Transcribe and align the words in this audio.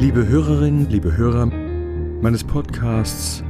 Liebe 0.00 0.26
Hörerinnen, 0.26 0.90
liebe 0.90 1.16
Hörer 1.16 1.46
meines 2.20 2.42
Podcasts 2.42 3.44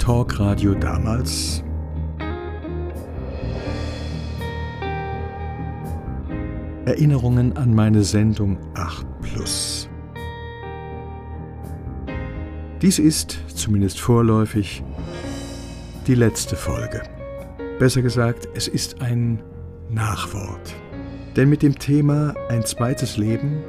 Talk 0.00 0.40
Radio 0.40 0.74
damals, 0.74 1.62
Erinnerungen 6.86 7.56
an 7.56 7.74
meine 7.74 8.02
Sendung 8.02 8.56
8 8.74 9.06
Plus. 9.20 9.90
Dies 12.80 12.98
ist, 12.98 13.38
zumindest 13.54 14.00
vorläufig, 14.00 14.82
die 16.06 16.14
letzte 16.14 16.56
Folge. 16.56 17.02
Besser 17.78 18.00
gesagt, 18.00 18.48
es 18.54 18.66
ist 18.66 19.02
ein 19.02 19.42
Nachwort. 19.90 20.74
Denn 21.36 21.50
mit 21.50 21.62
dem 21.62 21.78
Thema 21.78 22.34
Ein 22.48 22.64
zweites 22.64 23.18
Leben 23.18 23.62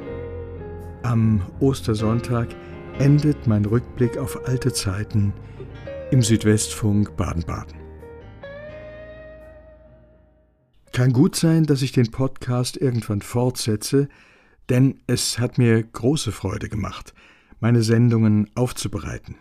am 1.10 1.42
Ostersonntag 1.58 2.54
endet 3.00 3.48
mein 3.48 3.64
Rückblick 3.64 4.16
auf 4.16 4.46
alte 4.46 4.72
Zeiten 4.72 5.32
im 6.12 6.22
Südwestfunk 6.22 7.16
Baden-Baden. 7.16 7.74
Kann 10.92 11.12
gut 11.12 11.34
sein, 11.34 11.64
dass 11.64 11.82
ich 11.82 11.90
den 11.90 12.12
Podcast 12.12 12.76
irgendwann 12.76 13.22
fortsetze, 13.22 14.08
denn 14.68 15.00
es 15.08 15.40
hat 15.40 15.58
mir 15.58 15.82
große 15.82 16.30
Freude 16.30 16.68
gemacht, 16.68 17.12
meine 17.58 17.82
Sendungen 17.82 18.48
aufzubereiten. 18.54 19.34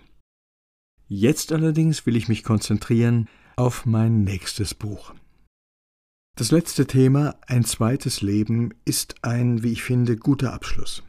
Jetzt 1.08 1.52
allerdings 1.52 2.08
will 2.08 2.16
ich 2.16 2.28
mich 2.28 2.44
konzentrieren 2.44 3.30
auf 3.58 3.86
mein 3.86 4.24
nächstes 4.24 4.74
Buch. 4.74 5.14
Das 6.36 6.50
letzte 6.50 6.88
Thema, 6.88 7.36
ein 7.46 7.64
zweites 7.64 8.22
Leben, 8.22 8.74
ist 8.86 9.24
ein, 9.24 9.62
wie 9.62 9.74
ich 9.74 9.84
finde, 9.84 10.18
guter 10.18 10.54
Abschluss. 10.54 11.04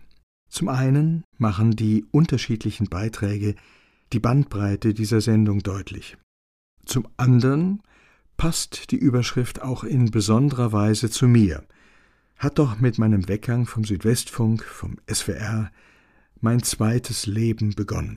Zum 0.50 0.68
einen 0.68 1.24
machen 1.38 1.76
die 1.76 2.04
unterschiedlichen 2.10 2.88
Beiträge 2.88 3.54
die 4.12 4.20
Bandbreite 4.20 4.92
dieser 4.92 5.20
Sendung 5.20 5.60
deutlich. 5.60 6.16
Zum 6.84 7.06
anderen 7.16 7.82
passt 8.36 8.90
die 8.90 8.96
Überschrift 8.96 9.62
auch 9.62 9.84
in 9.84 10.10
besonderer 10.10 10.72
Weise 10.72 11.08
zu 11.08 11.28
mir, 11.28 11.64
hat 12.36 12.58
doch 12.58 12.80
mit 12.80 12.98
meinem 12.98 13.28
Weggang 13.28 13.66
vom 13.66 13.84
Südwestfunk, 13.84 14.64
vom 14.64 14.96
SWR, 15.08 15.70
mein 16.40 16.62
zweites 16.62 17.26
Leben 17.26 17.74
begonnen, 17.74 18.16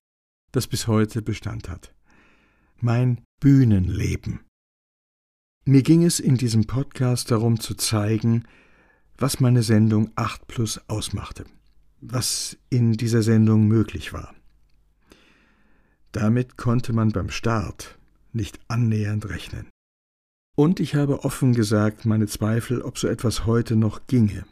das 0.52 0.68
bis 0.68 0.88
heute 0.88 1.22
Bestand 1.22 1.70
hat. 1.70 1.94
Mein 2.80 3.22
Bühnenleben. 3.42 4.40
Mir 5.66 5.84
ging 5.84 6.04
es 6.04 6.20
in 6.20 6.38
diesem 6.38 6.66
Podcast 6.66 7.30
darum 7.32 7.60
zu 7.60 7.76
zeigen, 7.76 8.46
was 9.18 9.40
meine 9.40 9.62
Sendung 9.62 10.12
8 10.16 10.48
Plus 10.48 10.82
ausmachte, 10.88 11.46
was 12.06 12.58
in 12.70 12.94
dieser 12.94 13.24
Sendung 13.24 13.68
möglich 13.68 14.14
war. 14.14 14.34
Damit 16.12 16.58
konnte 16.58 16.94
man 16.94 17.10
beim 17.10 17.30
Start 17.30 17.98
nicht 18.34 18.60
annähernd 18.68 19.30
rechnen. 19.30 19.68
Und 20.56 20.80
ich 20.80 20.96
habe 20.96 21.24
offen 21.24 21.54
gesagt 21.54 22.06
meine 22.06 22.28
Zweifel, 22.28 22.82
ob 22.82 22.98
so 22.98 23.08
etwas 23.08 23.46
heute 23.46 23.76
noch 23.76 24.06
ginge. 24.08 24.46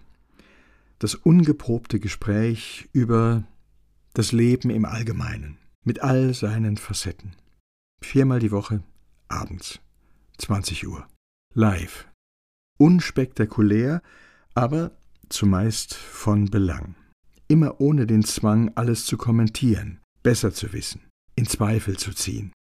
Das 0.98 1.16
ungeprobte 1.16 2.00
Gespräch 2.00 2.90
über 2.94 3.44
das 4.14 4.32
Leben 4.32 4.70
im 4.70 4.86
Allgemeinen, 4.86 5.58
mit 5.84 6.02
all 6.02 6.34
seinen 6.34 6.78
Facetten. 6.78 7.36
Viermal 8.02 8.40
die 8.40 8.52
Woche, 8.52 8.82
abends. 9.28 9.80
20 10.40 10.88
Uhr. 10.88 11.08
Live. 11.54 12.08
Unspektakulär, 12.80 14.02
aber 14.56 14.92
zumeist 15.30 15.94
von 15.94 16.50
Belang. 16.50 16.96
Immer 17.52 17.82
ohne 17.82 18.08
den 18.08 18.24
Zwang, 18.24 18.72
alles 18.76 19.06
zu 19.06 19.18
kommentieren, 19.18 20.00
besser 20.24 20.54
zu 20.54 20.72
wissen, 20.72 21.02
in 21.36 21.46
Zweifel 21.46 21.98
zu 21.98 22.14
ziehen. 22.14 22.54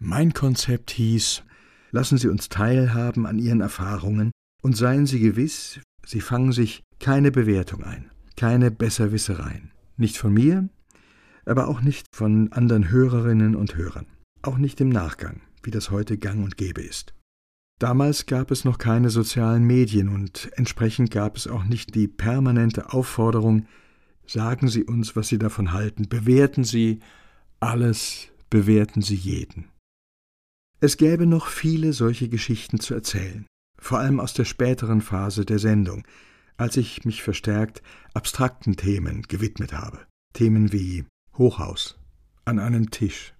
Mein 0.00 0.32
Konzept 0.32 0.90
hieß, 0.92 1.42
lassen 1.90 2.16
Sie 2.16 2.28
uns 2.28 2.48
teilhaben 2.48 3.26
an 3.26 3.38
Ihren 3.38 3.60
Erfahrungen 3.60 4.30
und 4.62 4.74
seien 4.74 5.04
Sie 5.04 5.20
gewiss, 5.20 5.80
Sie 6.06 6.22
fangen 6.22 6.52
sich 6.52 6.80
keine 6.98 7.30
Bewertung 7.30 7.84
ein, 7.84 8.10
keine 8.34 8.70
Besserwissereien. 8.70 9.70
Nicht 9.98 10.16
von 10.16 10.32
mir, 10.32 10.70
aber 11.44 11.68
auch 11.68 11.82
nicht 11.82 12.06
von 12.14 12.50
anderen 12.54 12.88
Hörerinnen 12.88 13.54
und 13.54 13.76
Hörern, 13.76 14.06
auch 14.40 14.56
nicht 14.56 14.80
im 14.80 14.88
Nachgang 14.88 15.42
wie 15.62 15.70
das 15.70 15.90
heute 15.90 16.16
gang 16.16 16.42
und 16.42 16.56
gäbe 16.56 16.80
ist. 16.80 17.12
Damals 17.78 18.24
gab 18.24 18.50
es 18.50 18.64
noch 18.64 18.78
keine 18.78 19.10
sozialen 19.10 19.64
Medien 19.64 20.08
und 20.08 20.50
entsprechend 20.56 21.10
gab 21.10 21.36
es 21.36 21.46
auch 21.46 21.64
nicht 21.64 21.94
die 21.94 22.08
permanente 22.08 22.94
Aufforderung, 22.94 23.66
sagen 24.32 24.68
Sie 24.68 24.84
uns, 24.84 25.14
was 25.14 25.28
Sie 25.28 25.38
davon 25.38 25.72
halten, 25.72 26.08
bewerten 26.08 26.64
Sie 26.64 27.00
alles, 27.60 28.28
bewerten 28.50 29.02
Sie 29.02 29.14
jeden. 29.14 29.66
Es 30.80 30.96
gäbe 30.96 31.26
noch 31.26 31.46
viele 31.46 31.92
solche 31.92 32.28
Geschichten 32.28 32.80
zu 32.80 32.94
erzählen, 32.94 33.46
vor 33.78 33.98
allem 33.98 34.20
aus 34.20 34.32
der 34.34 34.44
späteren 34.44 35.00
Phase 35.00 35.44
der 35.44 35.58
Sendung, 35.58 36.04
als 36.56 36.76
ich 36.76 37.04
mich 37.04 37.22
verstärkt 37.22 37.82
abstrakten 38.14 38.76
Themen 38.76 39.22
gewidmet 39.22 39.72
habe. 39.72 40.06
Themen 40.32 40.72
wie 40.72 41.04
Hochhaus, 41.36 41.98
an 42.44 42.58
einem 42.58 42.90
Tisch, 42.90 43.34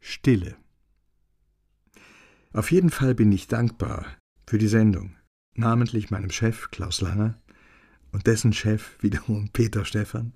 Stille, 0.00 0.56
auf 2.54 2.70
jeden 2.70 2.90
Fall 2.90 3.14
bin 3.14 3.32
ich 3.32 3.48
dankbar 3.48 4.04
für 4.46 4.58
die 4.58 4.68
Sendung, 4.68 5.16
namentlich 5.54 6.10
meinem 6.10 6.30
Chef 6.30 6.70
Klaus 6.70 7.00
Langer 7.00 7.40
und 8.12 8.26
dessen 8.26 8.52
Chef 8.52 8.96
wiederum 9.00 9.48
Peter 9.52 9.84
Stephan. 9.84 10.32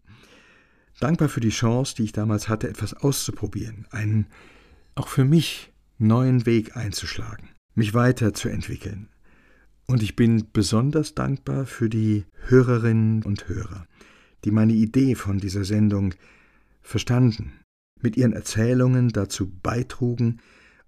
Dankbar 0.99 1.29
für 1.29 1.41
die 1.41 1.51
Chance, 1.51 1.95
die 1.97 2.05
ich 2.05 2.13
damals 2.13 2.49
hatte, 2.49 2.69
etwas 2.69 2.95
auszuprobieren, 2.95 3.87
einen 3.91 4.27
auch 4.95 5.09
für 5.09 5.25
mich 5.25 5.73
neuen 5.99 6.47
Weg 6.47 6.77
einzuschlagen, 6.77 7.51
mich 7.75 7.93
weiterzuentwickeln. 7.93 9.11
Und 9.87 10.03
ich 10.03 10.17
bin 10.17 10.51
besonders 10.53 11.15
dankbar 11.15 11.67
für 11.67 11.89
die 11.89 12.25
Hörerinnen 12.47 13.23
und 13.23 13.49
Hörer, 13.49 13.87
die 14.45 14.51
meine 14.51 14.73
Idee 14.73 15.15
von 15.15 15.39
dieser 15.39 15.65
Sendung 15.65 16.15
verstanden, 16.83 17.53
mit 18.01 18.17
ihren 18.17 18.33
Erzählungen 18.33 19.11
dazu 19.11 19.51
beitrugen 19.63 20.41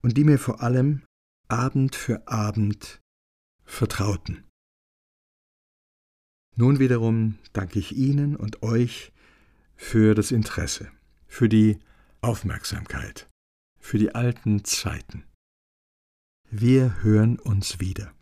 und 0.02 0.16
die 0.16 0.24
mir 0.24 0.38
vor 0.38 0.62
allem 0.62 1.02
Abend 1.48 1.94
für 1.94 2.26
Abend 2.26 3.00
vertrauten. 3.64 4.47
Nun 6.58 6.80
wiederum 6.80 7.38
danke 7.52 7.78
ich 7.78 7.96
Ihnen 7.96 8.34
und 8.34 8.64
euch 8.64 9.12
für 9.76 10.16
das 10.16 10.32
Interesse, 10.32 10.90
für 11.28 11.48
die 11.48 11.78
Aufmerksamkeit, 12.20 13.28
für 13.78 13.98
die 13.98 14.12
alten 14.12 14.64
Zeiten. 14.64 15.22
Wir 16.50 17.00
hören 17.04 17.38
uns 17.38 17.78
wieder. 17.78 18.12